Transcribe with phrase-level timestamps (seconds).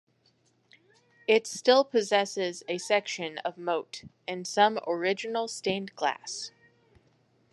[1.27, 6.49] It still possesses a section of moat and some original stained glass.